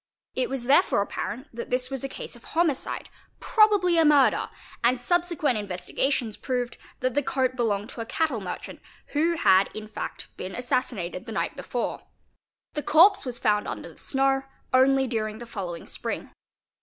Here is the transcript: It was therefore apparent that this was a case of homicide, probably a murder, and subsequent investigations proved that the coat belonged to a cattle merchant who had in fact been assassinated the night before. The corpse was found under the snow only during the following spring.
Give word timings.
It 0.33 0.49
was 0.49 0.63
therefore 0.63 1.03
apparent 1.03 1.55
that 1.55 1.69
this 1.69 1.91
was 1.91 2.03
a 2.03 2.09
case 2.09 2.35
of 2.35 2.43
homicide, 2.43 3.07
probably 3.39 3.99
a 3.99 4.03
murder, 4.03 4.49
and 4.83 4.99
subsequent 4.99 5.59
investigations 5.59 6.37
proved 6.37 6.79
that 7.01 7.13
the 7.13 7.21
coat 7.21 7.55
belonged 7.55 7.91
to 7.91 8.01
a 8.01 8.05
cattle 8.07 8.41
merchant 8.41 8.79
who 9.09 9.35
had 9.35 9.69
in 9.75 9.87
fact 9.87 10.35
been 10.37 10.55
assassinated 10.55 11.27
the 11.27 11.31
night 11.31 11.55
before. 11.55 12.01
The 12.73 12.81
corpse 12.81 13.27
was 13.27 13.37
found 13.37 13.67
under 13.67 13.89
the 13.89 13.99
snow 13.99 14.45
only 14.73 15.05
during 15.05 15.37
the 15.37 15.45
following 15.45 15.85
spring. 15.85 16.31